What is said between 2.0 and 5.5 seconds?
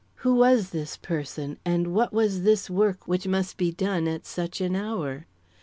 was this work which must be done at such an hour?